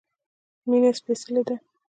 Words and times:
مينه 0.69 0.89
سپيڅلی 0.97 1.41
ده 1.47 1.55